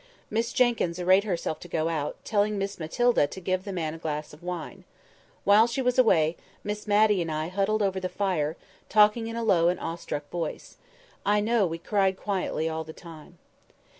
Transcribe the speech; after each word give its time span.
Miss 0.31 0.51
Jenkyns 0.51 0.97
arrayed 0.99 1.25
herself 1.25 1.59
to 1.59 1.67
go 1.67 1.87
out, 1.87 2.15
telling 2.23 2.57
Miss 2.57 2.79
Matilda 2.79 3.27
to 3.27 3.39
give 3.39 3.65
the 3.65 3.71
man 3.71 3.93
a 3.93 3.99
glass 3.99 4.33
of 4.33 4.41
wine. 4.41 4.83
While 5.43 5.67
she 5.67 5.79
was 5.79 5.99
away, 5.99 6.37
Miss 6.63 6.87
Matty 6.87 7.21
and 7.21 7.31
I 7.31 7.49
huddled 7.49 7.83
over 7.83 7.99
the 7.99 8.09
fire, 8.09 8.57
talking 8.89 9.27
in 9.27 9.35
a 9.35 9.43
low 9.43 9.67
and 9.69 9.79
awestruck 9.79 10.27
voice. 10.31 10.77
I 11.23 11.39
know 11.39 11.67
we 11.67 11.77
cried 11.77 12.17
quietly 12.17 12.67
all 12.67 12.83
the 12.83 12.93
time. 12.93 13.37